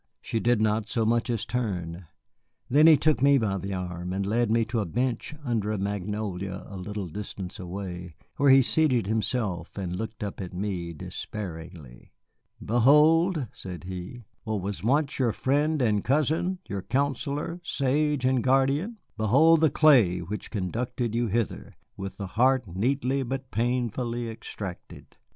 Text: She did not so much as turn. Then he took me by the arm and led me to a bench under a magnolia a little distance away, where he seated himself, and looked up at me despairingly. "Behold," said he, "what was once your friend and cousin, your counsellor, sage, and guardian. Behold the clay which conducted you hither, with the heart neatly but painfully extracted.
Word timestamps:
She 0.19 0.39
did 0.39 0.59
not 0.61 0.89
so 0.89 1.05
much 1.05 1.29
as 1.29 1.45
turn. 1.45 2.07
Then 2.67 2.87
he 2.87 2.97
took 2.97 3.21
me 3.21 3.37
by 3.37 3.59
the 3.59 3.75
arm 3.75 4.13
and 4.13 4.25
led 4.25 4.49
me 4.49 4.65
to 4.65 4.79
a 4.79 4.85
bench 4.87 5.35
under 5.43 5.71
a 5.71 5.77
magnolia 5.77 6.63
a 6.67 6.75
little 6.75 7.07
distance 7.07 7.59
away, 7.59 8.15
where 8.37 8.49
he 8.49 8.63
seated 8.63 9.05
himself, 9.05 9.77
and 9.77 9.95
looked 9.95 10.23
up 10.23 10.41
at 10.41 10.55
me 10.55 10.91
despairingly. 10.93 12.13
"Behold," 12.65 13.45
said 13.53 13.83
he, 13.83 14.25
"what 14.43 14.59
was 14.61 14.83
once 14.83 15.19
your 15.19 15.33
friend 15.33 15.83
and 15.83 16.03
cousin, 16.03 16.57
your 16.67 16.81
counsellor, 16.81 17.59
sage, 17.63 18.25
and 18.25 18.43
guardian. 18.43 18.97
Behold 19.17 19.61
the 19.61 19.69
clay 19.69 20.17
which 20.17 20.49
conducted 20.49 21.13
you 21.13 21.27
hither, 21.27 21.75
with 21.95 22.17
the 22.17 22.25
heart 22.25 22.65
neatly 22.65 23.21
but 23.21 23.51
painfully 23.51 24.31
extracted. 24.31 25.17